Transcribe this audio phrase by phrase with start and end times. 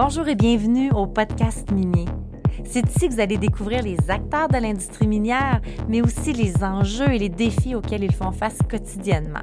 [0.00, 2.04] Bonjour et bienvenue au podcast minier.
[2.64, 7.12] C'est ici que vous allez découvrir les acteurs de l'industrie minière, mais aussi les enjeux
[7.12, 9.42] et les défis auxquels ils font face quotidiennement.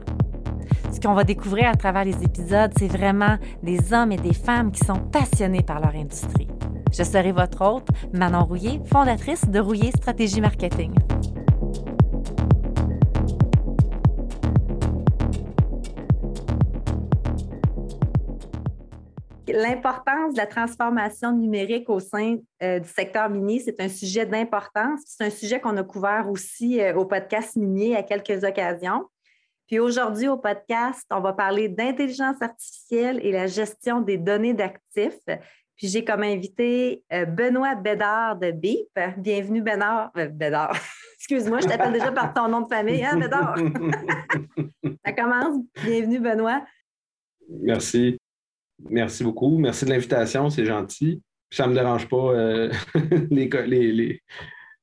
[0.94, 4.71] Ce qu'on va découvrir à travers les épisodes, c'est vraiment des hommes et des femmes
[4.71, 6.47] qui sont passionnés par leur industrie.
[6.90, 10.94] Je serai votre hôte, Manon Rouillé, fondatrice de Rouillé Stratégie Marketing.
[19.55, 25.02] L'importance de la transformation numérique au sein euh, du secteur minier, c'est un sujet d'importance.
[25.05, 29.05] C'est un sujet qu'on a couvert aussi euh, au podcast minier à quelques occasions.
[29.68, 35.23] Puis aujourd'hui, au podcast, on va parler d'intelligence artificielle et la gestion des données d'actifs.
[35.78, 39.00] Puis j'ai comme invité euh, Benoît Bédard de BIP.
[39.17, 40.12] Bienvenue, Bédard.
[40.14, 40.76] Bédard.
[41.17, 43.56] Excuse-moi, je t'appelle déjà par ton nom de famille, hein, Bédard?
[45.06, 45.64] Ça commence.
[45.84, 46.64] Bienvenue, Benoît.
[47.62, 48.17] Merci.
[48.80, 49.58] Merci beaucoup.
[49.58, 51.22] Merci de l'invitation, c'est gentil.
[51.52, 52.72] Ça ne me dérange pas euh,
[53.32, 53.48] les,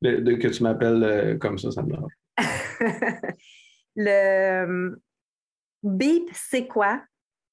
[0.01, 2.13] de, que tu m'appelles euh, comme ça, ça me dérange.
[3.97, 4.97] le euh,
[5.83, 7.03] BIP, c'est quoi?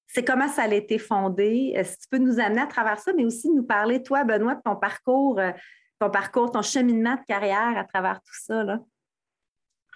[0.07, 1.73] C'est comment ça a été fondé?
[1.75, 4.55] Est-ce que tu peux nous amener à travers ça, mais aussi nous parler, toi, Benoît,
[4.55, 5.39] de ton parcours,
[5.99, 8.63] ton parcours, ton cheminement de carrière à travers tout ça?
[8.63, 8.79] Là?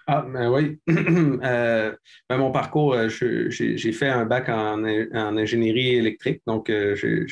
[0.06, 0.78] Ah, ben oui.
[1.44, 1.94] Euh,
[2.28, 6.42] ben mon parcours, euh, j'ai fait un bac en, ingénierie électrique.
[6.46, 7.26] Donc, euh, je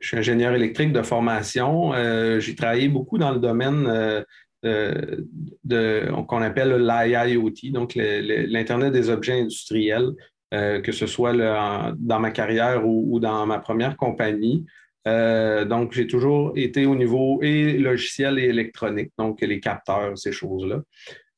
[0.00, 1.92] suis ingénieur électrique de formation.
[2.38, 4.24] j'ai travaillé beaucoup dans le domaine
[4.62, 10.10] qu'on appelle l'IIoT, donc l'Internet des objets industriels,
[10.52, 14.64] que ce soit dans ma carrière ou, dans ma première compagnie.
[15.08, 20.32] Euh, donc, j'ai toujours été au niveau et logiciel et électronique, donc les capteurs, ces
[20.32, 20.82] choses-là.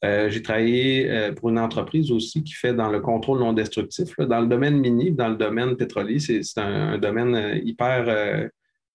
[0.03, 4.17] Euh, j'ai travaillé euh, pour une entreprise aussi qui fait dans le contrôle non destructif.
[4.19, 8.49] Dans le domaine mini, dans le domaine pétrolier, c'est un, domaine hyper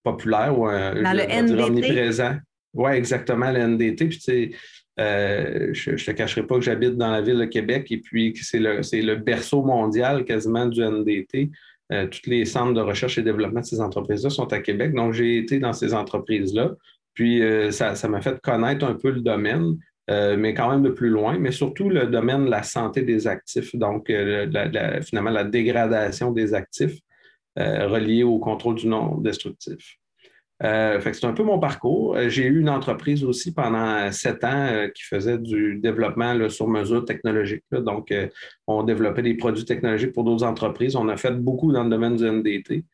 [0.03, 1.63] populaire ou dans le NDT.
[1.63, 2.35] omniprésent.
[2.73, 4.07] Oui, exactement, le NDT.
[4.07, 4.55] Puis,
[4.97, 8.43] je ne te cacherai pas que j'habite dans la ville de Québec et puis que
[8.43, 11.51] c'est le, le berceau mondial quasiment du NDT.
[11.91, 14.93] Euh, tous les centres de recherche et développement de ces entreprises-là sont à Québec.
[14.93, 16.71] Donc, j'ai été dans ces entreprises-là.
[17.13, 19.77] Puis, euh, ça m'a fait connaître un peu le domaine,
[20.09, 23.27] euh, mais quand même de plus loin, mais surtout le domaine de la santé des
[23.27, 26.99] actifs, donc finalement la dégradation des actifs
[27.57, 29.97] reliés au contrôle du non destructif.
[30.63, 32.15] Euh, c'est un peu mon parcours.
[32.15, 36.67] Euh, j'ai eu une entreprise aussi pendant sept ans euh, qui faisait du développement sur
[36.67, 37.63] mesure technologique.
[37.71, 38.13] Donc,
[38.67, 40.95] on développait des produits technologiques pour d'autres entreprises.
[40.95, 42.85] On a fait beaucoup dans le domaine du NDT.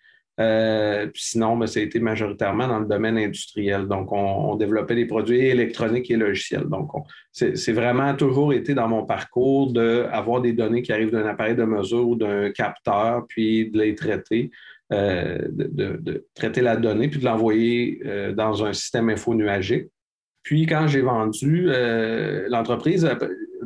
[1.14, 3.88] sinon, ben, ça a été majoritairement dans le domaine industriel.
[3.88, 6.66] Donc, on, développait des produits électroniques et logiciels.
[6.66, 6.90] Donc,
[7.32, 11.64] c'est vraiment toujours été dans mon parcours d'avoir des données qui arrivent d'un appareil de
[11.64, 14.50] mesure ou d'un capteur, puis de les traiter.
[14.92, 19.88] Euh, de, traiter la donnée puis de l'envoyer euh, dans un système info nuagique.
[20.44, 23.10] Puis quand j'ai vendu euh, l'entreprise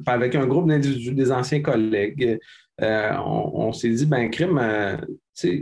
[0.06, 2.38] avec un groupe d'individus, des anciens collègues,
[2.80, 4.62] on, s'est dit, ben crime,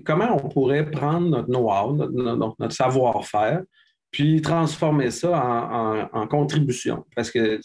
[0.04, 3.62] comment on pourrait prendre notre know-how, notre, savoir-faire,
[4.12, 7.06] puis transformer ça en, contribution?
[7.16, 7.62] Parce que,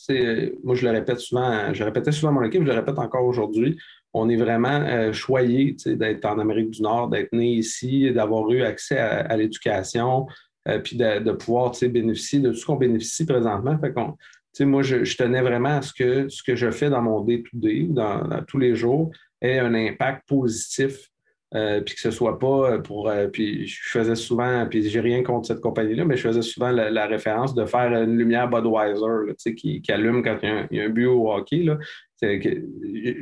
[0.65, 3.25] moi, je le répète souvent, je répétais souvent à mon équipe, je le répète encore
[3.25, 3.77] aujourd'hui,
[4.19, 8.63] on est vraiment euh, choyé d'être en Amérique du Nord, d'être né ici, d'avoir eu
[8.63, 10.27] accès à, l'éducation,
[10.69, 13.79] euh, puis de, pouvoir bénéficier de tout ce qu'on bénéficie présentement.
[13.79, 17.87] Fait moi, je, tenais vraiment à ce que ce que je fais dans mon day-to-day,
[17.91, 21.09] dans, tous les jours, ait un impact positif
[21.55, 23.11] euh, puis que ce soit pas pour.
[23.33, 27.07] puis je faisais souvent, puis j'ai rien contre cette compagnie-là, mais je faisais souvent la,
[27.07, 31.07] référence de faire une lumière Budweiser qui, qui, allume quand il y, a un, but
[31.07, 31.63] au hockey.
[31.63, 31.79] Là.
[32.21, 32.65] Que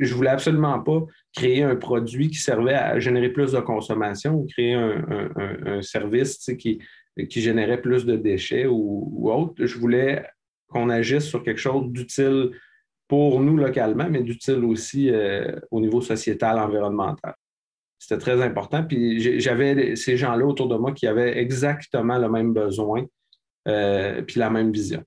[0.01, 1.03] je voulais absolument pas
[1.35, 6.79] créer un produit qui servait à générer plus de consommation ou créer un, service qui,
[7.29, 9.53] qui générait plus de déchets ou, autre.
[9.65, 10.23] Je voulais
[10.67, 12.51] qu'on agisse sur quelque chose d'utile
[13.07, 17.35] pour nous localement, mais d'utile aussi euh, au niveau sociétal, environnemental.
[17.99, 18.83] C'était très important.
[18.83, 23.05] Puis j'avais ces gens-là autour de moi qui avaient exactement le même besoin,
[23.67, 25.03] euh, puis la même vision.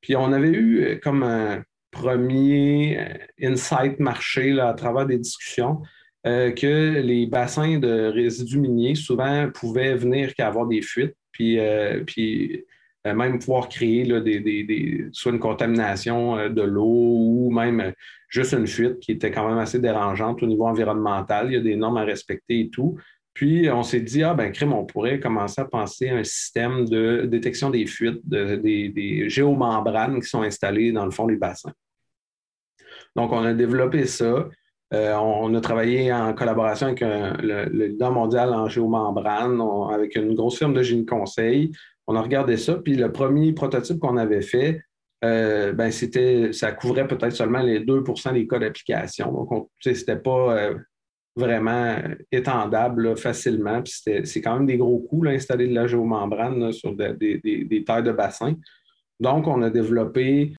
[0.00, 1.62] Puis on avait eu comme un,
[1.96, 5.82] premier euh, insight marché là, à travers des discussions
[6.26, 11.58] euh, que les bassins de résidus miniers souvent pouvaient venir qu'à avoir des fuites, puis,
[11.58, 12.64] euh, puis
[13.14, 17.92] même pouvoir créer là, des, soit une contamination de l'eau ou même
[18.28, 21.48] juste une fuite qui était quand même assez dérangeante au niveau environnemental.
[21.48, 22.98] Il y a des normes à respecter et tout.
[23.34, 26.88] Puis on s'est dit, ah ben crime, on pourrait commencer à penser à un système
[26.88, 31.72] de détection des fuites, des, des géomembranes qui sont installées dans le fond des bassins.
[33.14, 34.48] Donc, on a développé ça.
[34.92, 39.60] on, a travaillé en collaboration avec le, leader mondial en géomembrane,
[39.92, 41.72] avec une grosse firme de génie conseil.
[42.06, 44.80] On a regardé ça, puis le premier prototype qu'on avait fait,
[45.22, 49.32] ben c'était, ça couvrait peut-être seulement les 2% des cas d'application.
[49.32, 50.70] Donc, ce n'était pas
[51.36, 51.98] vraiment
[52.32, 53.82] étendable facilement.
[53.84, 58.12] c'est quand même des gros coûts, d'installer de la géomembrane sur des, des, tailles de
[58.12, 58.54] bassin.
[59.20, 60.54] Donc, on a développé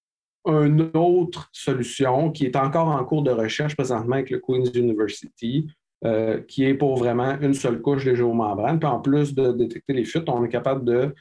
[0.45, 5.67] une autre solution qui est encore en cours de recherche présentement avec le Queen's University,
[6.05, 8.79] euh, qui est pour vraiment une seule couche de géomembrane.
[8.79, 11.13] Puis en plus de détecter les fuites, on est capable de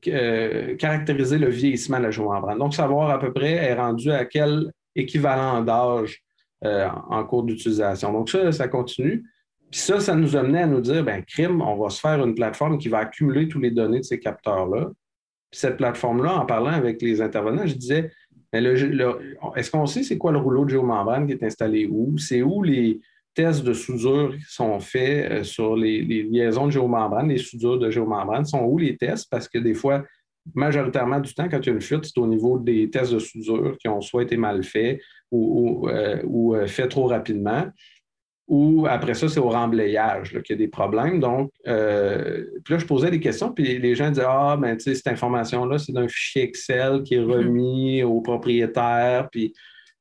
[0.00, 2.58] caractériser le vieillissement de la géomembrane.
[2.58, 6.22] Donc, savoir à peu près est rendu à quel équivalent d'âge
[6.64, 8.12] euh, en cours d'utilisation.
[8.12, 9.24] Donc, ça, ça continue.
[9.70, 12.34] Puis ça, ça nous amenait à nous dire, ben crime, on va se faire une
[12.34, 14.90] plateforme qui va accumuler tous les données de ces capteurs-là.
[15.50, 18.10] Puis cette plateforme-là, en parlant avec les intervenants, je disais,
[18.52, 22.16] est-ce qu'on sait c'est quoi le rouleau de géomembrane qui est installé où?
[22.16, 23.00] C'est où les
[23.36, 27.90] tests de soudure qui sont faits euh, sur les, liaisons de géomembrane, les soudures de
[27.90, 28.44] géomembrane?
[28.44, 29.28] Sont où les tests?
[29.30, 30.02] Parce que des fois,
[30.54, 33.18] majoritairement du temps, quand il y a une fuite, c'est au niveau des tests de
[33.18, 35.00] soudure qui ont soit été mal faits
[35.30, 37.66] ou, euh, euh, faits trop rapidement.
[38.48, 41.18] Ou après ça, c'est au remblayage qu'il y a des problèmes.
[41.18, 44.84] Donc, euh, puis là, je posais des questions, puis les gens disaient Ah, ben, tu
[44.84, 47.32] sais, cette information-là, c'est d'un fichier Excel qui est mm-hmm.
[47.32, 49.52] remis au propriétaire, puis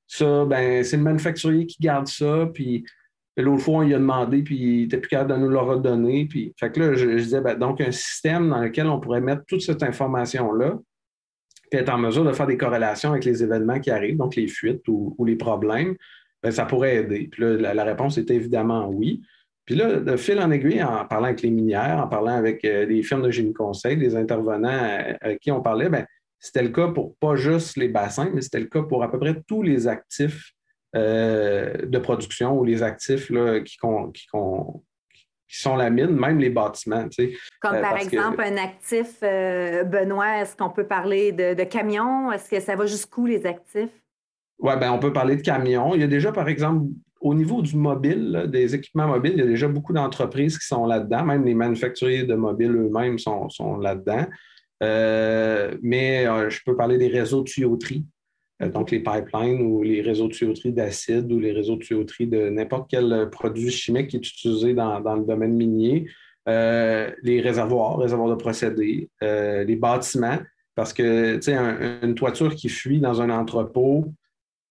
[0.06, 2.86] ça, ben, c'est le manufacturier qui garde ça, puis
[3.42, 6.26] l'autre fois, on lui a demandé, puis il n'était plus capable de nous le redonner.
[6.26, 9.44] Puis, fait que là, je, disais, ben, donc, un système dans lequel on pourrait mettre
[9.46, 10.78] toute cette information-là,
[11.70, 14.48] puis être en mesure de faire des corrélations avec les événements qui arrivent, donc les
[14.48, 15.96] fuites ou, les problèmes,
[16.42, 17.28] ben, ça pourrait aider.
[17.32, 19.22] Puis là, la, réponse était évidemment oui.
[19.66, 22.86] Puis là, de fil en aiguille, en parlant avec les minières, en parlant avec euh,
[22.86, 26.06] des firmes de génie conseil, des intervenants euh, avec qui on parlait, ben,
[26.40, 29.18] c'était le cas pour pas juste les bassins, mais c'était le cas pour à peu
[29.18, 30.55] près tous les actifs euh,
[30.96, 34.28] de production ou les actifs là, qui, qui,
[35.48, 37.08] qui, sont la mine, même les bâtiments.
[37.62, 42.32] Comme par exemple un actif, Benoît, est-ce qu'on peut parler de, de camions?
[42.32, 43.92] Est-ce que ça va jusqu'où les actifs?
[44.60, 45.94] Oui, ben, on peut parler de camions.
[45.96, 46.88] Il y a déjà, par exemple,
[47.20, 50.86] au niveau du mobile, des équipements mobiles, il y a déjà beaucoup d'entreprises qui sont
[50.86, 51.26] là-dedans.
[51.26, 54.26] Même les manufacturiers de mobiles eux-mêmes sont, là-dedans.
[54.84, 58.15] Euh, mais euh, je peux parler des réseaux de tuyauterie, euh,
[58.60, 62.50] donc les pipelines ou les réseaux de tuyauterie d'acide ou les réseaux de tuyauterie de
[62.50, 66.08] n'importe quel produit chimique qui est utilisé dans, le domaine minier.
[66.48, 70.40] les réservoirs, réservoirs de procédés, les bâtiments,
[70.74, 71.40] parce que
[72.06, 74.14] une toiture qui fuit dans un entrepôt,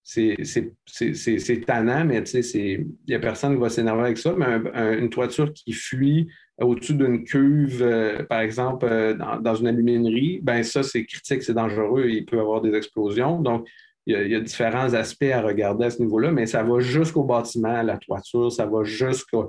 [0.05, 4.35] c'est tannant, mais il n'y a personne qui va s'énerver avec ça.
[4.37, 6.29] Mais une toiture qui fuit
[6.59, 11.55] au-dessus d'une cuve, euh, par exemple, euh, dans, une aluminerie, ben ça, c'est critique, c'est
[11.55, 13.41] dangereux, il peut y avoir des explosions.
[13.41, 13.67] Donc,
[14.07, 17.83] il y, a, différents aspects à regarder à ce niveau-là, mais ça va jusqu'au bâtiment,
[17.83, 19.49] la toiture, ça va jusqu'aux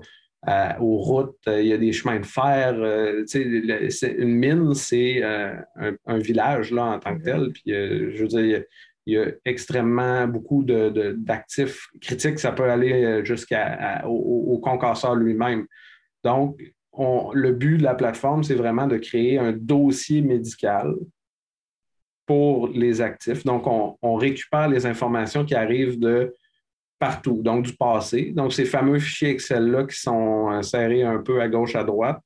[0.80, 2.74] routes, il y a des chemins de fer.
[2.78, 5.66] Euh, une mine, c'est un,
[6.06, 7.52] un, village là, en tant que tel.
[7.52, 8.64] Puis, je veux dire,
[9.06, 12.40] il y a extrêmement beaucoup d'actifs critiques.
[12.40, 13.56] Ça peut aller euh, jusqu'au
[14.06, 15.66] au, concasseur lui-même.
[16.24, 16.60] Donc,
[16.98, 20.96] le but de la plateforme, c'est vraiment de créer un dossier médical
[22.26, 23.44] pour les actifs.
[23.44, 26.34] Donc, on, récupère les informations qui arrivent de
[26.98, 28.32] partout, donc du passé.
[28.32, 32.20] Donc, ces fameux fichiers Excel-là qui sont euh, serrés un peu à gauche, à droite,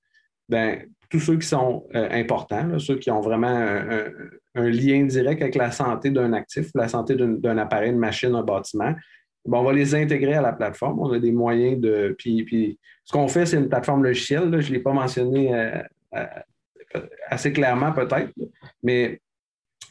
[0.48, 4.12] ben, tous ceux qui sont euh, importants, ceux qui ont vraiment un,
[4.68, 8.94] lien direct avec la santé d'un actif, la santé d'un appareil, une machine, un bâtiment,
[9.46, 11.00] on va les intégrer à la plateforme.
[11.00, 12.16] On a des moyens de.
[12.18, 14.62] Puis, puis ce qu'on fait, c'est une plateforme logicielle.
[14.62, 15.82] je ne l'ai pas mentionné euh,
[16.16, 18.32] euh, assez clairement, peut-être,
[18.84, 19.20] mais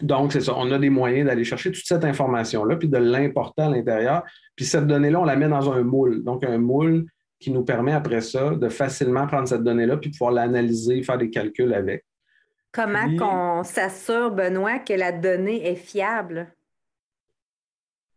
[0.00, 0.54] donc, c'est ça.
[0.56, 4.22] On a des moyens d'aller chercher toute cette information-là, puis de l'importer à l'intérieur.
[4.54, 6.22] Puis cette donnée-là, on la met dans un moule.
[6.22, 7.06] Donc, un moule,
[7.40, 11.30] qui nous permet après ça de facilement prendre cette donnée-là puis pouvoir l'analyser, faire des
[11.30, 12.04] calculs avec.
[12.72, 16.52] Comment qu'on s'assure, Benoît, que la donnée est fiable?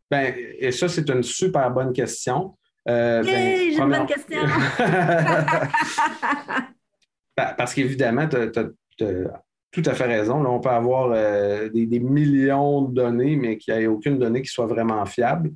[0.09, 2.57] Bien, et ça, c'est une super bonne question.
[2.89, 4.41] Euh, ben, j'ai une bonne question.
[7.35, 8.49] Parce qu'évidemment, tu as,
[9.71, 10.43] tout à fait raison.
[10.43, 14.19] Là, on peut avoir euh, des, des, millions de données, mais qu'il n'y ait aucune
[14.19, 15.51] donnée qui soit vraiment fiable.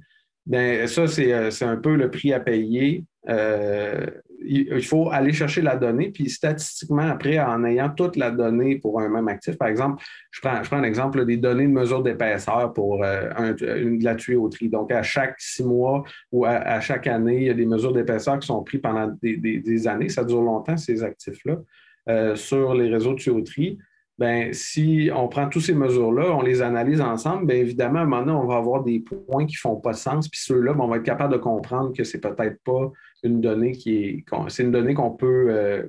[0.45, 3.03] Bien, ça, euh, c'est un peu le prix à payer.
[3.27, 4.05] Euh,
[4.47, 8.99] il faut aller chercher la donnée, puis statistiquement, après, en ayant toute la donnée pour
[9.01, 12.03] un même actif, par exemple, je prends, je prends un exemple des données de mesure
[12.03, 14.69] d'épaisseur pour euh, une, la tuyauterie.
[14.69, 18.39] Donc, à chaque six mois ou à, chaque année, il y a des mesures d'épaisseur
[18.39, 20.09] qui sont prises pendant des, années.
[20.09, 23.77] Ça dure longtemps, ces actifs-là, sur les réseaux de tuyauterie.
[24.17, 28.05] Ben, si on prend toutes ces mesures-là, on les analyse ensemble, bien évidemment, à un
[28.05, 30.29] moment donné, on va avoir des points qui ne font pas de sens.
[30.29, 32.91] Puis ceux-là, ben, on va être capable de comprendre que ce n'est peut-être pas
[33.23, 34.25] une donnée qui est.
[34.47, 35.83] C'est une donnée qu'on peut euh,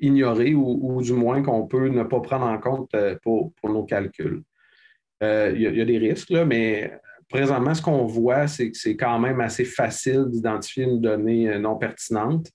[0.00, 4.42] ignorer ou, du moins qu'on peut ne pas prendre en compte euh, pour, nos calculs.
[5.22, 6.92] Euh, il y, a des risques, là, mais
[7.30, 11.76] présentement, ce qu'on voit, c'est que c'est quand même assez facile d'identifier une donnée non
[11.76, 12.48] pertinente.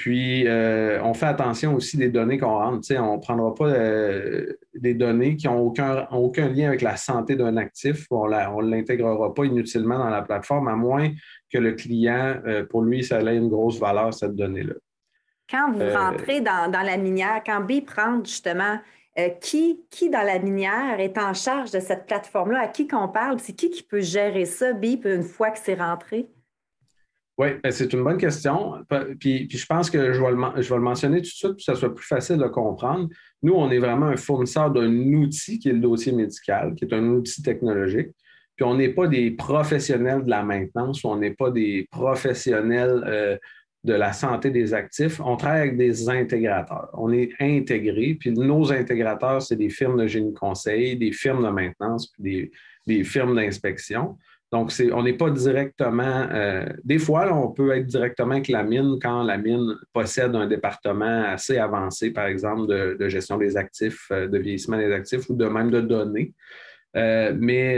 [0.00, 2.90] Puis, euh, on fait attention aussi des données qu'on rentre.
[2.96, 7.36] on ne prendra pas euh, des données qui n'ont aucun, aucun lien avec la santé
[7.36, 8.06] d'un actif.
[8.10, 11.10] On ne l'intégrera pas inutilement dans la plateforme, à moins
[11.52, 14.72] que le client, euh, pour lui, ça ait une grosse valeur, cette donnée-là.
[15.50, 18.78] Quand vous rentrez dans, la minière, quand BIP rentre justement,
[19.42, 22.60] qui, qui dans la minière est en charge de cette plateforme-là?
[22.60, 23.38] À qui qu'on parle?
[23.38, 26.30] C'est qui qui peut gérer ça, BIP, une fois que c'est rentré?
[27.40, 28.74] Oui, ben, c'est une bonne question.
[29.18, 31.94] Puis, je pense que je vais, le, mentionner tout de suite pour que ça soit
[31.94, 33.08] plus facile de comprendre.
[33.42, 36.92] Nous, on est vraiment un fournisseur d'un outil qui est le dossier médical, qui est
[36.92, 38.08] un outil technologique.
[38.56, 43.38] Puis on n'est pas des professionnels de la maintenance on n'est pas des professionnels euh,
[43.84, 45.18] de la santé des actifs.
[45.18, 46.90] On travaille avec des intégrateurs.
[46.92, 48.18] On est intégrés.
[48.20, 52.50] Puis nos intégrateurs, c'est des firmes de génie conseil, des firmes de maintenance, puis des,
[52.86, 54.18] des firmes d'inspection.
[54.52, 56.26] Donc, on n'est pas directement.
[56.32, 60.48] Euh, des fois, on peut être directement avec la mine quand la mine possède un
[60.48, 65.34] département assez avancé, par exemple, de, gestion des actifs, euh, de vieillissement des actifs ou
[65.34, 66.34] de même de données.
[66.96, 67.76] Euh, mais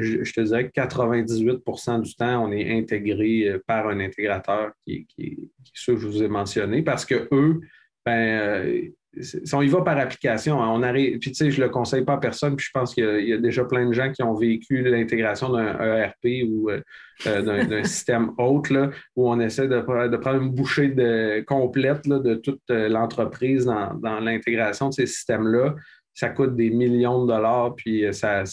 [0.00, 5.50] je, te dirais que 98% du temps, on est intégré par un intégrateur qui, est
[5.74, 7.60] ceux que je vous ai mentionné parce que eux,
[8.06, 8.90] ben,
[9.52, 12.14] on y va par application, hein, on arrive, puis tu sais, je le conseille pas
[12.14, 14.82] à personne, puis je pense qu'il y, a déjà plein de gens qui ont vécu
[14.82, 16.80] l'intégration d'un ERP ou euh,
[17.26, 22.62] euh, d'un système autre, où on essaie de, prendre une bouchée de, complète de toute
[22.70, 25.74] euh, l'entreprise dans, l'intégration de ces systèmes-là.
[26.14, 28.44] Ça coûte des millions de dollars, puis ça,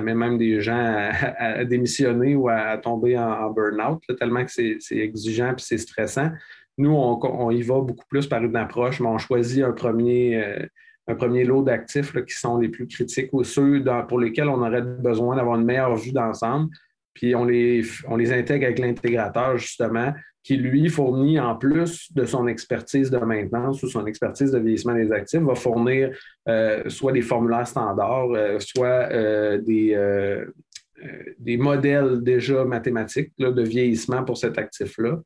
[0.00, 4.78] met même des gens à, démissionner ou à, tomber en, en burn-out, tellement que c'est
[4.96, 6.30] exigeant puis c'est stressant.
[6.78, 10.64] Nous, on, y va beaucoup plus par une approche, mais on choisit un premier, euh,
[11.08, 14.82] un premier lot d'actifs qui sont les plus critiques ou ceux pour lesquels on aurait
[14.82, 16.68] besoin d'avoir une meilleure vue d'ensemble.
[17.14, 22.46] Puis on les, on intègre avec l'intégrateur, justement, qui, lui, fournit en plus de son
[22.46, 26.16] expertise de maintenance ou son expertise de vieillissement des actifs, va fournir
[26.48, 29.08] euh, soit des formulaires standards, euh, soit
[29.58, 30.44] des,
[31.40, 35.18] des modèles déjà mathématiques de vieillissement pour cet actif-là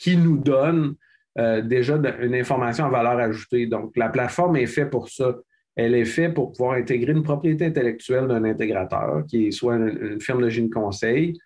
[0.00, 0.94] qui nous donne
[1.38, 3.66] euh, déjà une information à valeur ajoutée.
[3.66, 5.36] Donc, la plateforme est faite pour ça.
[5.76, 10.20] Elle est faite pour pouvoir intégrer une propriété intellectuelle d'un intégrateur, qui est soit une,
[10.20, 11.38] firme de génie conseil,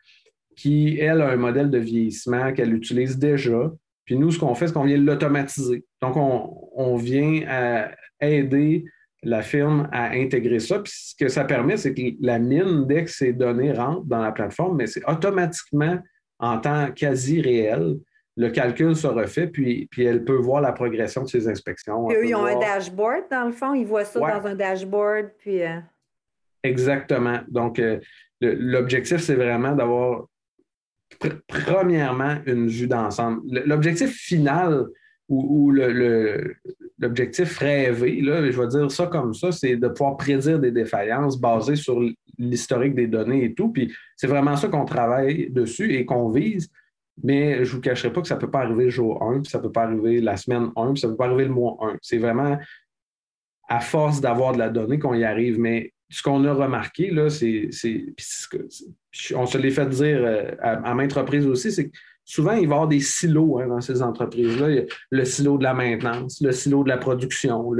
[0.56, 3.70] qui, elle, a un modèle de vieillissement qu'elle utilise déjà.
[4.04, 5.84] Puis nous, ce qu'on fait, c'est qu'on vient l'automatiser.
[6.00, 7.88] Donc, on, vient
[8.20, 8.84] aider
[9.22, 10.78] la firme à intégrer ça.
[10.78, 14.22] Puis ce que ça permet, c'est que la mine, dès que ces données rentrent dans
[14.22, 15.98] la plateforme, mais c'est automatiquement
[16.38, 17.96] en temps quasi réel
[18.36, 22.10] le calcul se refait, puis, puis elle peut voir la progression de ses inspections.
[22.10, 25.62] eux, ils ont un dashboard, dans le fond, ils voient ça dans un dashboard, puis...
[25.62, 25.78] Euh,
[26.64, 27.40] Exactement.
[27.48, 28.00] Donc, euh,
[28.40, 30.24] l'objectif, c'est vraiment d'avoir,
[31.46, 33.42] premièrement, une vue d'ensemble.
[33.66, 34.86] L'objectif final
[35.28, 35.70] ou,
[36.98, 41.38] l'objectif rêvé, là, je vais dire ça comme ça, c'est de pouvoir prédire des défaillances
[41.38, 42.00] basées sur
[42.38, 43.70] l'historique des données et tout.
[43.70, 46.70] Puis c'est vraiment ça qu'on travaille dessus et qu'on vise.
[47.22, 49.40] Mais je ne vous cacherai pas que ça ne peut pas arriver le jour 1,
[49.40, 51.44] puis ça ne peut pas arriver la semaine 1, puis ça ne peut pas arriver
[51.44, 51.96] le mois 1.
[52.02, 52.58] C'est vraiment
[53.68, 55.58] à force d'avoir de la donnée qu'on y arrive.
[55.58, 57.70] Mais ce qu'on a remarqué, là, c'est,
[59.34, 62.74] on se l'est fait dire euh, à, maintes reprises aussi, c'est que souvent, il va
[62.74, 64.82] y avoir des silos hein, dans ces entreprises-là.
[65.10, 67.70] Le silo de la maintenance, le silo de la production.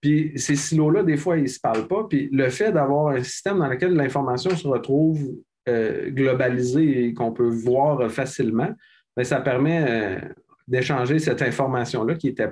[0.00, 2.06] Puis ces silos-là, des fois, ils ne se parlent pas.
[2.08, 5.34] Puis le fait d'avoir un système dans lequel l'information se retrouve
[5.68, 8.70] euh, globalisé et qu'on peut voir facilement,
[9.16, 10.18] mais ça permet euh,
[10.66, 12.48] d'échanger cette information-là qui était.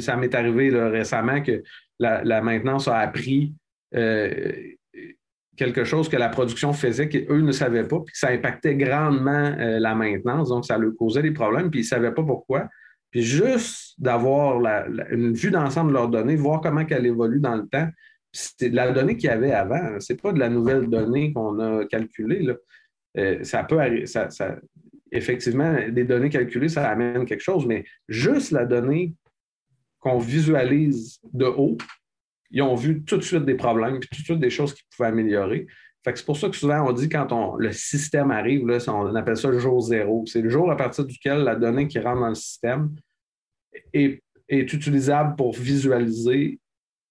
[0.00, 1.60] Ça m'est arrivé récemment que
[1.98, 3.52] la, maintenance a appris
[3.96, 4.52] euh,
[5.56, 9.94] quelque chose que la production faisait qu'eux ne savaient pas, puis ça impactait grandement la
[9.96, 12.68] maintenance, donc ça leur causait des problèmes, puis ils ne savaient pas pourquoi.
[13.10, 14.60] Puis juste d'avoir
[15.10, 17.88] une vue d'ensemble de leurs données, voir comment elle évolue dans le temps,
[18.32, 19.74] c'est la donnée qu'il y avait avant.
[19.74, 20.00] Hein.
[20.00, 22.46] C'est pas de la nouvelle donnée qu'on a calculée.
[23.16, 24.28] Euh, ça peut ça,
[25.10, 29.14] effectivement, des données calculées, ça amène quelque chose, mais juste la donnée
[30.00, 31.76] qu'on visualise de haut,
[32.50, 34.86] ils ont vu tout de suite des problèmes, puis tout de suite des choses qu'ils
[34.94, 35.66] pouvaient améliorer.
[36.04, 39.36] c'est pour ça que souvent on dit quand on, le système arrive, là, on appelle
[39.36, 40.24] ça le jour zéro.
[40.26, 42.94] C'est le jour à partir duquel la donnée qui rentre dans le système
[43.92, 46.58] est utilisable pour visualiser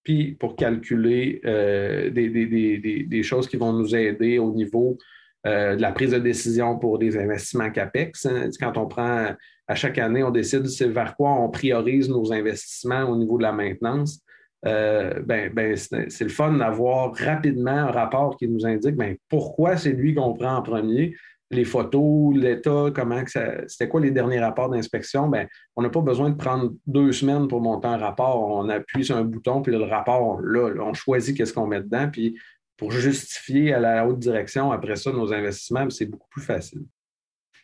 [0.07, 4.97] puis pour calculer des, choses qui vont nous aider au niveau
[5.43, 8.25] de la prise de décision pour des investissements CAPEX.
[8.25, 8.49] Hein.
[8.57, 9.35] Quand on prend
[9.67, 13.51] à chaque année, on décide vers quoi on priorise nos investissements au niveau de la
[13.51, 14.21] maintenance.
[14.65, 19.77] Euh, ben, ben c'est le fun d'avoir rapidement un rapport qui nous indique ben, pourquoi
[19.77, 21.13] c'est lui qu'on prend en premier.
[21.49, 25.29] Les photos, l'état, comment c'était quoi les derniers rapports d'inspection?
[25.29, 28.49] Ben, on n'a pas besoin de prendre deux semaines pour monter un rapport.
[28.49, 32.09] On appuie sur un bouton, puis le rapport, là, on choisit qu'est-ce qu'on met dedans,
[32.11, 32.37] puis
[32.75, 36.83] pour justifier à la haute direction après ça nos investissements, c'est beaucoup plus facile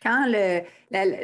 [0.04, 0.60] quand le,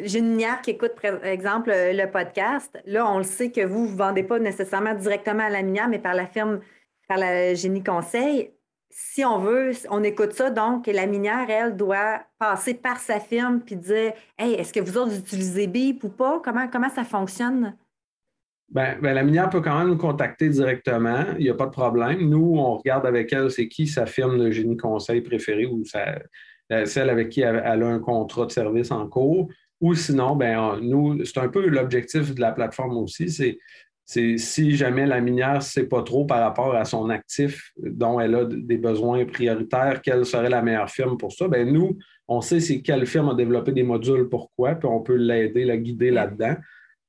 [0.06, 3.86] j'ai une minière qui écoute, par exemple, le podcast, là, on le sait que vous
[3.88, 6.60] ne vendez pas nécessairement directement à la minière, mais par la firme,
[7.06, 8.52] par la Génie Conseil.
[8.92, 13.60] Si on veut, on écoute ça, donc la minière, elle, doit passer par sa firme
[13.60, 16.42] puis dire Hey, est-ce que vous autres utilisez BIP ou pas?
[16.42, 17.76] Comment, ça fonctionne?
[18.68, 21.24] Bien, ben, la minière peut quand même nous contacter directement.
[21.38, 22.28] Il n'y a pas de problème.
[22.28, 25.84] Nous, on regarde avec elle c'est qui sa firme de génie conseil préférée ou
[26.72, 29.48] euh, celle avec qui elle, a un contrat de service en cours.
[29.80, 33.58] Ou sinon, ben, nous, c'est un peu l'objectif de la plateforme aussi, c'est
[34.10, 38.18] c'est si jamais la minière ne sait pas trop par rapport à son actif dont
[38.18, 42.40] elle a des besoins prioritaires, quelle serait la meilleure firme pour ça, bien, nous, on
[42.40, 46.10] sait c'est quelle firme a développé des modules, pourquoi, puis on peut l'aider, la guider
[46.10, 46.56] là-dedans.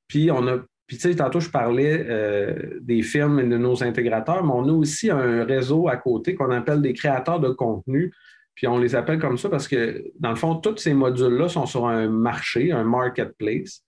[0.06, 3.82] Puis on a, puis tu sais, tantôt je parlais euh, des firmes et de nos
[3.82, 8.12] intégrateurs, mais on a aussi un réseau à côté qu'on appelle des créateurs de contenu
[8.54, 11.66] puis on les appelle comme ça parce que, dans le fond, tous ces modules-là sont
[11.66, 13.82] sur un marché, un marketplace.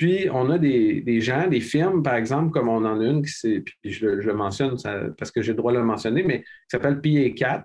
[0.00, 3.60] Puis on a des, gens, des firmes, par exemple, comme on en a une, qui
[3.60, 4.76] puis je, le mentionne
[5.18, 7.64] parce que j'ai le droit de le mentionner, mais qui s'appelle PA4.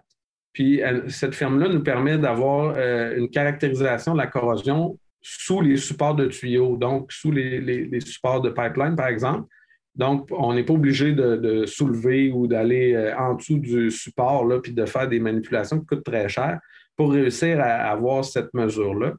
[0.51, 6.15] Puis cette firme-là nous permet d'avoir euh, une caractérisation de la corrosion sous les supports
[6.15, 9.47] de tuyaux, donc sous les supports de pipeline, par exemple.
[9.95, 14.59] Donc, on n'est pas obligé de, soulever ou d'aller euh, en dessous du support là,
[14.59, 16.59] puis de faire des manipulations qui coûtent très cher
[16.97, 19.13] pour réussir à avoir cette mesure-là.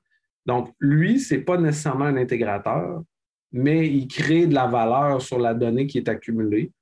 [0.46, 3.02] Donc, lui, ce n'est pas nécessairement un intégrateur,
[3.52, 6.72] mais il crée de la valeur sur la donnée qui est accumulée.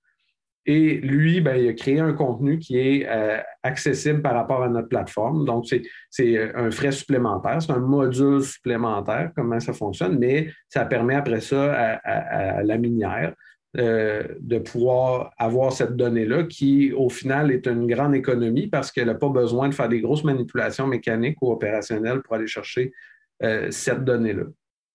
[0.66, 4.68] Et lui, ben, il a créé un contenu qui est euh, accessible par rapport à
[4.68, 5.44] notre plateforme.
[5.44, 10.86] Donc, c'est euh, un frais supplémentaire, c'est un module supplémentaire, comment ça fonctionne, mais ça
[10.86, 13.34] permet après ça à la minière
[13.76, 19.08] euh, de pouvoir avoir cette donnée-là qui, au final, est une grande économie parce qu'elle
[19.08, 22.92] n'a pas besoin de faire des grosses manipulations mécaniques ou opérationnelles pour aller chercher
[23.42, 24.44] euh, cette donnée-là.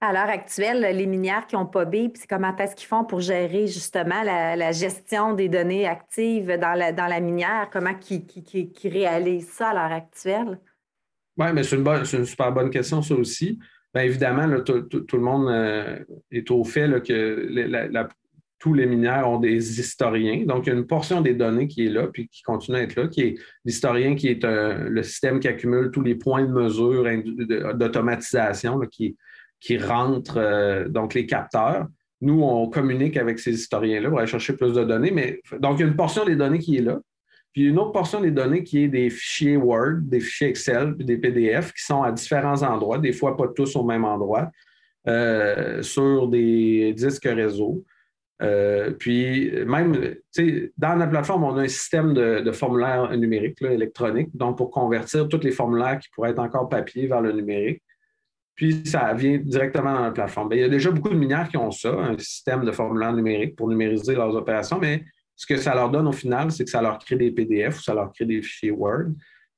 [0.01, 3.67] À l'heure actuelle, les minières qui n'ont pas BIP, comment est-ce qu'ils font pour gérer
[3.67, 7.69] justement la, gestion des données actives dans la, dans la minière?
[7.69, 10.57] Comment ils, réalisent ça à l'heure actuelle?
[11.37, 13.59] Oui, mais c'est une, une, super bonne question, ça aussi.
[13.93, 15.99] Bien évidemment, tout, le monde euh,
[16.31, 17.47] est au fait que
[17.91, 18.07] la,
[18.59, 20.43] tous les minières ont des historiens.
[20.45, 22.81] Donc, il y a une portion des données qui est là, puis qui continue à
[22.81, 26.51] être là, qui est l'historien qui est le système qui accumule tous les points de
[26.51, 27.05] mesure
[27.75, 29.15] d'automatisation qui,
[29.59, 31.87] qui rentrent, euh, donc les capteurs.
[32.21, 35.11] Nous, on communique avec ces historiens-là pour aller chercher plus de données.
[35.11, 36.99] Mais, donc, il y a une portion des données qui est là.
[37.53, 41.05] Puis une autre portion des données qui est des fichiers Word, des fichiers Excel, puis
[41.05, 44.51] des PDF qui sont à différents endroits, des fois pas tous au même endroit,
[45.07, 47.83] euh, sur des disques réseau.
[48.41, 50.15] Euh, puis même,
[50.77, 55.41] dans la plateforme, on a un système de, formulaire numérique, électronique, donc pour convertir tous
[55.41, 57.81] les formulaires qui pourraient être encore papier vers le numérique.
[58.55, 60.49] Puis ça vient directement dans la plateforme.
[60.51, 63.55] il y a déjà beaucoup de minières qui ont ça, un système de formulaire numérique
[63.55, 65.03] pour numériser leurs opérations, mais
[65.35, 67.81] ce que ça leur donne au final, c'est que ça leur crée des PDF ou
[67.81, 69.11] ça leur crée des fichiers Word.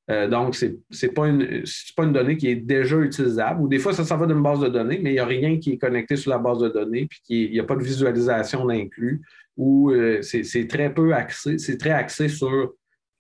[0.10, 1.64] Euh, donc, ce n'est pas, une,
[1.96, 3.62] pas une donnée qui est déjà utilisable.
[3.62, 5.58] Ou des fois, ça, ça va d'une base de données, mais il n'y a rien
[5.60, 8.66] qui est connecté sur la base de données, puis il n'y a pas de visualisation
[8.66, 9.22] d'inclus,
[9.58, 12.74] ou euh, c'est très peu axé, c'est très axé sur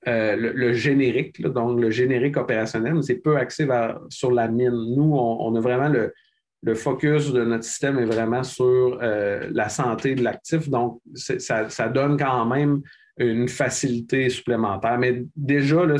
[0.07, 3.67] euh, le, générique, donc le générique opérationnel, mais c'est peu axé
[4.09, 4.95] sur la mine.
[4.95, 6.11] Nous, on, a vraiment le,
[6.63, 11.89] le, focus de notre système est vraiment sur la santé de l'actif, donc ça, ça,
[11.89, 12.81] donne quand même
[13.17, 14.97] une facilité supplémentaire.
[14.97, 15.95] Mais déjà, là,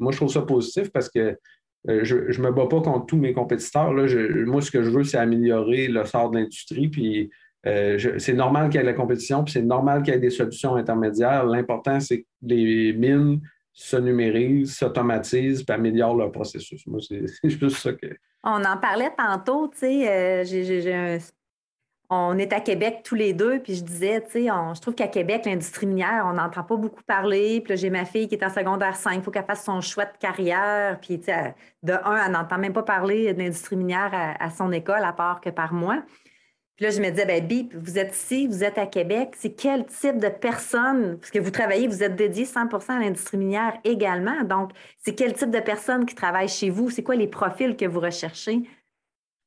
[0.00, 1.36] moi, je trouve ça positif parce que
[1.88, 3.92] euh, je ne me bats pas contre tous mes compétiteurs.
[3.92, 4.06] Là.
[4.46, 6.88] moi, ce que je veux, c'est améliorer le sort de l'industrie.
[6.88, 7.30] Puis
[7.66, 10.20] euh, c'est normal qu'il y ait de la compétition, puis c'est normal qu'il y ait
[10.20, 11.44] des solutions intermédiaires.
[11.44, 13.40] L'important, c'est que les mines
[13.72, 16.86] se numérisent, s'automatisent, puis améliorent leur processus.
[16.86, 18.06] Moi, c'est juste ça que.
[18.44, 21.18] On en parlait tantôt, tu sais, euh, j'ai un
[22.10, 25.08] on est à Québec tous les deux, puis je disais, tu sais, je trouve qu'à
[25.08, 27.60] Québec, l'industrie minière, on n'entend pas beaucoup parler.
[27.60, 29.82] Puis là, j'ai ma fille qui est en secondaire 5, il faut qu'elle fasse son
[29.82, 30.98] choix de carrière.
[31.00, 34.72] Puis, tu sais, de un, elle n'entend même pas parler de l'industrie minière à, son
[34.72, 36.02] école, à part que par moi.
[36.76, 39.52] Puis là, je me disais, ben Bip, vous êtes ici, vous êtes à Québec, c'est
[39.52, 43.76] quel type de personnes, parce que vous travaillez, vous êtes dédié 100% à l'industrie minière
[43.82, 46.88] également, donc c'est quel type de personnes qui travaillent chez vous?
[46.88, 48.62] C'est quoi les profils que vous recherchez?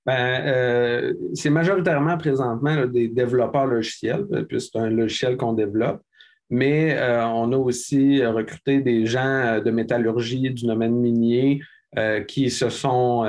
[0.06, 6.02] Ben, euh, c'est majoritairement présentement des développeurs logiciels, euh, puis c'est un logiciel qu'on développe,
[6.50, 11.62] mais euh, on a aussi recruté des gens de métallurgie, du domaine minier,
[12.30, 13.28] qui se sont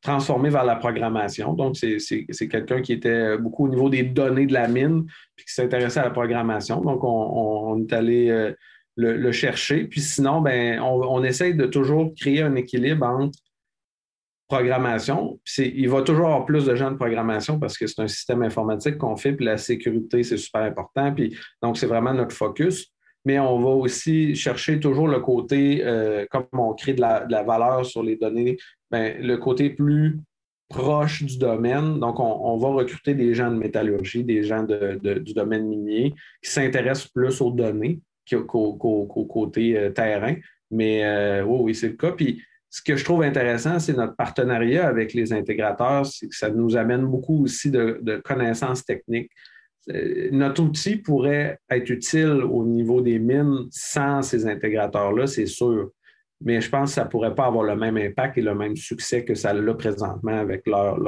[0.00, 1.54] transformés vers la programmation.
[1.54, 5.52] Donc, c'est quelqu'un qui était beaucoup au niveau des données de la mine, puis qui
[5.52, 6.80] s'intéressait à la programmation.
[6.82, 8.52] Donc, on, est allé euh,
[9.16, 9.84] le, chercher.
[9.84, 13.40] Puis sinon, ben, on, on, essaye de toujours créer un équilibre entre
[14.48, 15.40] programmation.
[15.58, 18.98] Il va toujours avoir plus de gens de programmation parce que c'est un système informatique
[18.98, 21.12] qu'on fait, puis la sécurité, c'est super important.
[21.12, 22.92] Puis, donc, c'est vraiment notre focus
[23.26, 27.84] mais on va aussi chercher toujours le côté, euh, comme on crée de la, valeur
[27.84, 28.56] sur les données,
[28.88, 30.20] ben, le côté plus
[30.68, 31.98] proche du domaine.
[31.98, 37.08] Donc, on, va recruter des gens de métallurgie, des gens du domaine minier qui s'intéressent
[37.08, 40.36] plus aux données qu'au côté euh, terrain.
[40.70, 42.12] Mais euh, oui, c'est le cas.
[42.76, 46.76] Ce que je trouve intéressant, c'est notre partenariat avec les intégrateurs, c'est que ça nous
[46.76, 49.30] amène beaucoup aussi de connaissances techniques.
[49.92, 55.90] Euh, notre outil pourrait être utile au niveau des mines sans ces intégrateurs-là, c'est sûr.
[56.42, 58.76] Mais je pense que ça ne pourrait pas avoir le même impact et le même
[58.76, 60.98] succès que ça l'a présentement avec leur,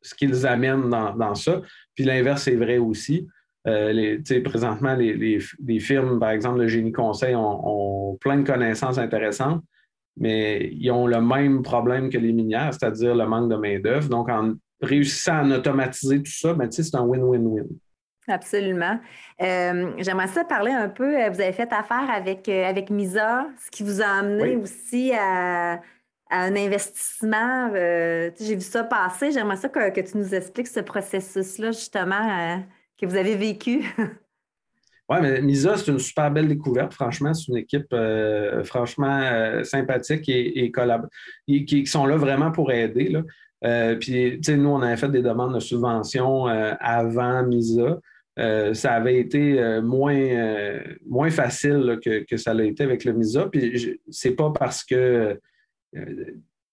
[0.00, 1.60] ce qu'ils amènent dans, ça.
[1.94, 3.26] Puis l'inverse est vrai aussi.
[3.66, 5.40] Euh, présentement, les,
[5.80, 9.62] firmes, par exemple, le Génie Conseil, ont, plein de connaissances intéressantes,
[10.18, 14.08] mais ils ont le même problème que les minières, c'est-à-dire le manque de main-d'œuvre.
[14.08, 17.66] Donc, en réussissant à automatiser tout ça, ben, c'est un win-win-win.
[18.28, 19.00] Absolument.
[19.40, 21.18] Euh, j'aimerais ça parler un peu.
[21.18, 25.12] Euh, vous avez fait affaire avec, euh, avec MISA, ce qui vous a amené aussi
[25.14, 25.80] à,
[26.30, 27.70] un investissement.
[27.72, 29.32] J'ai vu ça passer.
[29.32, 32.62] J'aimerais ça que, tu nous expliques ce processus-là, justement,
[33.00, 33.82] que vous avez vécu.
[35.08, 36.92] Oui, mais MISA, c'est une super belle découverte.
[36.92, 37.94] Franchement, c'est une équipe
[38.64, 40.70] franchement sympathique et,
[41.66, 43.08] qui, sont là vraiment pour aider.
[43.08, 43.94] Là.
[43.96, 47.98] puis, nous, on avait fait des demandes de subvention avant MISA.
[48.38, 53.12] Euh, ça avait été euh, moins, euh, moins facile que, ça l'a été avec le
[53.12, 53.48] MISA.
[53.50, 55.40] Puis c'est pas parce que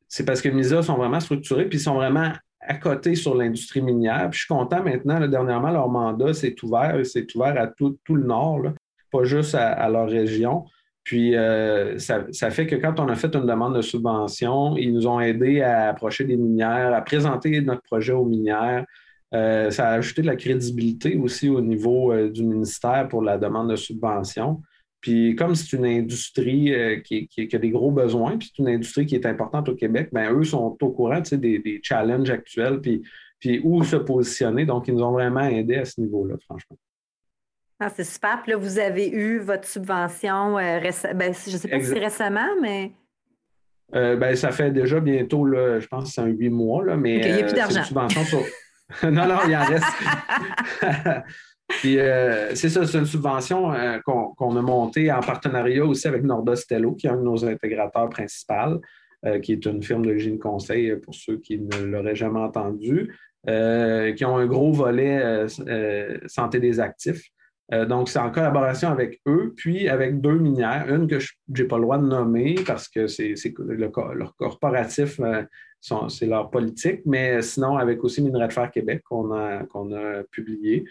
[0.08, 2.32] c'est parce que MISA sont vraiment structurés, puis ils sont vraiment
[2.68, 4.30] à côté sur l'industrie minière.
[4.30, 8.24] Puis je suis content maintenant, dernièrement, leur mandat s'est ouvert, c'est ouvert à tout, le
[8.24, 8.64] Nord,
[9.12, 10.66] pas juste à, leur région.
[11.04, 11.34] Puis
[11.98, 15.20] ça, ça, fait que quand on a fait une demande de subvention, ils nous ont
[15.20, 18.86] aidés à approcher des minières, à présenter notre projet aux minières.
[19.34, 23.38] Euh, ça a ajouté de la crédibilité aussi au niveau euh, du ministère pour la
[23.38, 24.62] demande de subvention.
[25.06, 29.06] Puis comme c'est une industrie euh, qui, a des gros besoins, puis c'est une industrie
[29.06, 33.04] qui est importante au Québec, bien, eux sont au courant des, des, challenges actuels, puis,
[33.40, 34.66] puis où se positionner.
[34.66, 36.76] Donc, ils nous ont vraiment aidés à ce niveau-là, franchement.
[37.80, 38.42] Ah, c'est super.
[38.42, 42.92] Puis là, vous avez eu votre subvention, ben, je ne sais pas si récemment, mais...
[43.94, 47.20] ben, ça fait déjà bientôt, là, je pense que c'est un huit mois, là, mais
[47.20, 47.84] il n'y a plus d'argent.
[47.84, 48.40] subvention sur...
[49.04, 49.86] non, non, il en reste.
[51.68, 56.24] Puis euh, c'est ça, c'est une subvention euh, qu'on a montée en partenariat aussi avec
[56.24, 58.82] Nordostello, qui est un de nos intégrateurs principaux,
[59.26, 64.26] euh, qui est une firme de conseil pour ceux qui ne l'auraient jamais entendu, qui
[64.26, 65.46] ont un gros volet
[66.26, 67.22] santé des actifs.
[67.88, 71.78] donc, c'est en collaboration avec eux, puis avec deux minières, une que je n'ai pas
[71.78, 75.20] le droit de nommer parce que c'est le, leur corporatif
[76.10, 80.86] c'est leur politique, mais sinon, avec aussi Minerai de Fer Québec qu'on a publié.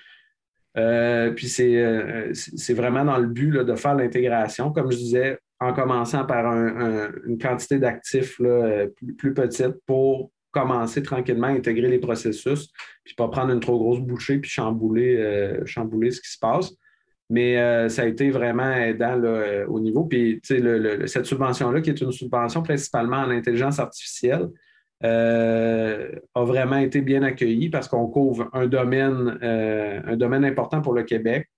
[0.77, 5.73] Euh, puis euh, c'est, vraiment dans le but de faire l'intégration, comme je disais, en
[5.73, 12.71] commençant par une quantité d'actifs euh, plus, petite pour commencer tranquillement à intégrer les processus,
[13.05, 16.73] puis pas prendre une trop grosse bouchée puis chambouler, chambouler ce qui se passe.
[17.29, 19.21] Mais ça a été vraiment aidant
[19.67, 20.05] au niveau.
[20.05, 24.49] Puis cette subvention-là, qui est une subvention principalement en intelligence artificielle,
[25.05, 30.81] euh, a vraiment été bien accueilli parce qu'on couvre un domaine, euh, un domaine important
[30.81, 31.49] pour le Québec.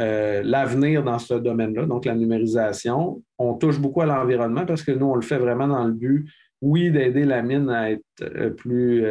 [0.00, 3.22] Euh, l'avenir dans ce domaine-là, donc la numérisation.
[3.38, 6.28] On touche beaucoup à l'environnement parce que nous, on le fait vraiment dans le but,
[6.60, 9.04] oui, d'aider la mine à être plus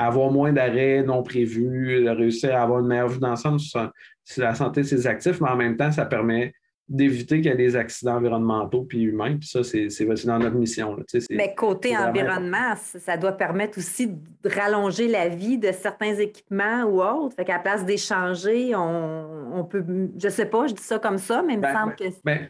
[0.00, 3.90] à avoir moins d'arrêts non prévus, de réussir à avoir une meilleure vue d'ensemble sur,
[4.36, 6.54] la santé de ses actifs, mais en même temps, ça permet
[6.90, 9.36] d'éviter qu'il y ait des accidents environnementaux puis humains.
[9.38, 10.96] Puis ça, c'est dans notre mission.
[11.30, 17.00] Mais côté environnement, ça doit permettre aussi de rallonger la vie de certains équipements ou
[17.00, 17.36] autres.
[17.36, 19.84] Fait qu'à la place d'échanger, on, peut,
[20.20, 22.14] je sais pas, je dis ça comme ça, mais il me ben, semble ben, que...
[22.24, 22.48] Ben,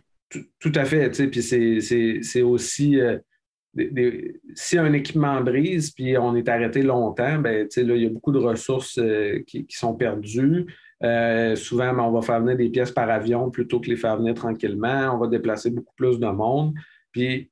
[0.59, 1.43] tout, à fait, puis
[2.23, 2.99] c'est aussi...
[2.99, 3.19] Euh,
[4.55, 8.33] si un équipement brise puis on est arrêté longtemps, ben, là, il y a beaucoup
[8.33, 10.67] de ressources euh, qui, sont perdues.
[11.03, 14.17] Euh, souvent, ben, on va faire venir des pièces par avion plutôt que les faire
[14.17, 15.15] venir tranquillement.
[15.15, 16.75] On va déplacer beaucoup plus de monde.
[17.13, 17.51] Puis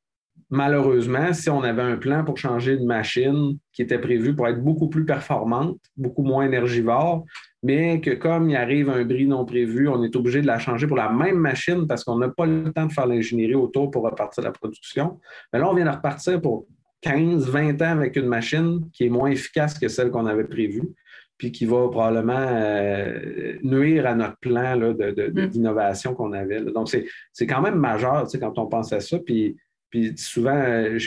[0.50, 4.62] malheureusement, si on avait un plan pour changer de machine qui était prévu pour être
[4.62, 7.24] beaucoup plus performante, beaucoup moins énergivore,
[7.62, 10.86] mais que comme il arrive un bris non prévu, on est obligé de la changer
[10.86, 14.04] pour la même machine parce qu'on n'a pas le temps de faire l'ingénierie autour pour
[14.04, 15.18] repartir la production.
[15.52, 16.66] Mais là, on vient de repartir pour
[17.00, 20.88] 15, 20 ans avec une machine qui est moins efficace que celle qu'on avait prévue,
[21.38, 25.46] puis qui va probablement euh, nuire à notre plan mm.
[25.46, 26.60] d'innovation qu'on avait.
[26.64, 26.90] Donc,
[27.32, 29.18] c'est quand même majeur quand on pense à ça.
[29.20, 29.56] Puis,
[29.88, 30.98] puis souvent, euh,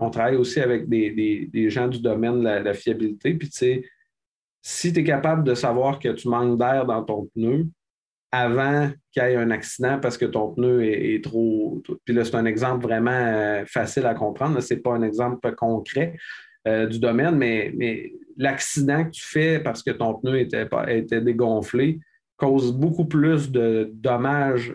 [0.00, 3.34] on travaille aussi avec des, gens du domaine de la, fiabilité.
[3.34, 3.84] Puis, tu sais,
[4.62, 7.66] si tu es capable de savoir que tu manques d'air dans ton pneu
[8.32, 11.82] avant qu'il y ait un accident parce que ton pneu est, trop.
[12.04, 14.60] Puis là, c'est un exemple vraiment euh, facile à comprendre.
[14.60, 16.16] Ce n'est pas un exemple concret
[16.66, 21.98] euh, du domaine, mais, l'accident que tu fais parce que ton pneu était, dégonflé
[22.36, 24.74] cause beaucoup plus de dommages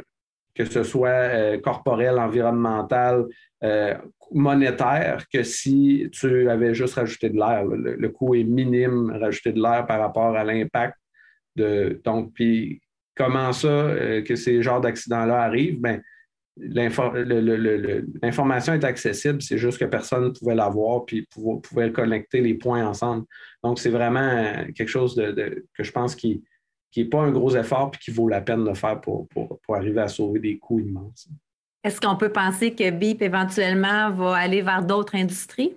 [0.56, 3.26] que ce soit euh, corporel, environnemental,
[3.64, 3.96] euh,
[4.32, 7.66] monétaire, que si tu avais juste rajouté de l'air.
[7.66, 10.98] Le, coût est minime, rajouter de l'air par rapport à l'impact.
[11.56, 12.82] De, donc, puis
[13.16, 15.82] comment ça, euh, que ces genres d'accidents-là arrivent?
[15.82, 16.02] Ben,
[16.58, 22.86] L'information est accessible, c'est juste que personne ne pouvait l'avoir puis pouvait connecter les points
[22.86, 23.26] ensemble.
[23.64, 26.44] Donc, c'est vraiment quelque chose de, que je pense qui,
[26.92, 29.28] qui n'est pas un gros effort et qui vaut la peine de faire pour,
[29.70, 31.30] arriver à sauver des coûts immenses.
[31.84, 35.76] Est-ce qu'on peut penser que BIP éventuellement va aller vers d'autres industries?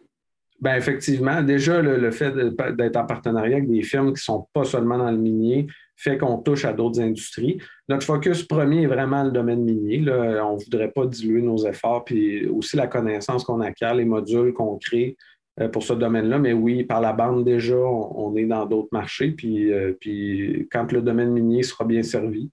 [0.61, 4.65] Bien, effectivement, déjà, le, fait d'être en partenariat avec des firmes qui ne sont pas
[4.65, 7.59] seulement dans le minier fait qu'on touche à d'autres industries.
[7.89, 10.01] Notre focus premier est vraiment le domaine minier.
[10.09, 14.53] On ne voudrait pas diluer nos efforts, puis aussi la connaissance qu'on acquiert, les modules
[14.53, 15.17] qu'on crée,
[15.61, 16.39] euh, pour ce domaine-là.
[16.39, 19.31] Mais oui, par la bande, déjà, on, est dans d'autres marchés.
[19.31, 22.51] Puis, euh, puis quand le domaine minier sera bien servi,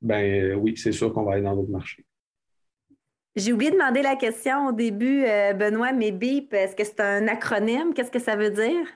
[0.00, 2.04] ben oui, c'est sûr qu'on va aller dans d'autres marchés.
[3.36, 7.00] J'ai oublié de demander la question au début, euh, Benoît, mais BIP, est-ce que c'est
[7.00, 7.92] un acronyme?
[7.94, 8.86] Qu'est-ce que ça veut dire?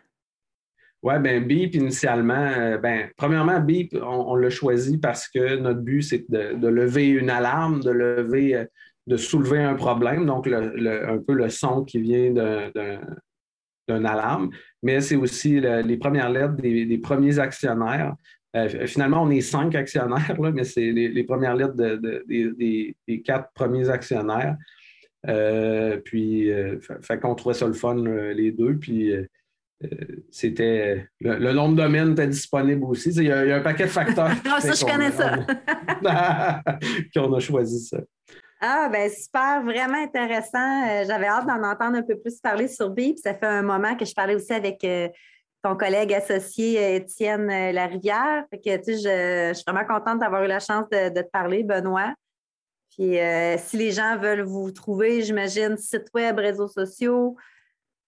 [1.02, 6.24] Oui, bien, BIP, initialement, ben, premièrement, BIP, on, l'a choisi parce que notre but, c'est
[6.30, 8.66] de, lever une alarme, de lever,
[9.08, 14.50] de soulever un problème, donc un peu le son qui vient d'un alarme,
[14.82, 18.14] mais c'est aussi les premières lettres des, premiers actionnaires.
[18.54, 23.88] Euh, finalement, on est cinq actionnaires, là, mais c'est les, premières lettres des, quatre premiers
[23.88, 24.56] actionnaires.
[25.28, 28.76] Euh, puis, euh, fait, qu'on trouvait ça le fun, les deux.
[28.76, 29.12] Puis,
[30.30, 31.06] c'était.
[31.20, 33.10] Le, nom de domaine était disponible aussi.
[33.10, 34.30] Il y, a, un paquet de facteurs.
[34.50, 35.38] Ah, ça, je connais ça.
[37.14, 37.98] qu'on a choisi ça.
[38.64, 40.86] Ah, ben super, vraiment intéressant.
[40.88, 43.18] Euh, j'avais hâte d'en entendre un peu plus parler sur BIP.
[43.18, 45.08] Ça fait un moment que je parlais aussi avec euh,
[45.64, 48.44] ton collègue associé euh, Étienne Larivière.
[48.50, 51.64] Fait que, tu sais, je, suis vraiment contente d'avoir eu la chance de, te parler,
[51.64, 52.14] Benoît.
[52.96, 53.16] Puis
[53.56, 57.36] si les gens veulent vous trouver, j'imagine, site web, réseaux sociaux,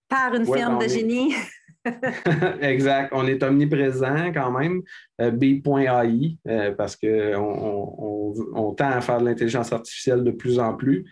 [0.09, 1.35] par une firme de génie.
[2.61, 3.13] exact.
[3.15, 4.83] On est omniprésent quand même,
[5.21, 10.75] euh, B.ai, euh, parce qu'on on, tend à faire de l'intelligence artificielle de plus en
[10.75, 11.05] plus.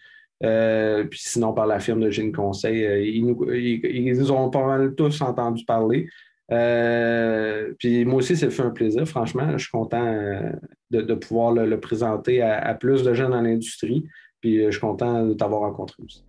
[0.45, 5.21] Euh, puis sinon, par la firme de Gene Conseil, ils, nous, ont pas mal tous
[5.21, 6.09] entendu parler.
[7.79, 9.53] puis moi aussi, ça fait un plaisir, franchement.
[9.53, 10.41] Je suis content
[10.91, 14.07] de, pouvoir le, présenter à, à, plus de gens dans l'industrie.
[14.41, 16.25] Puis je suis content de t'avoir rencontré aussi.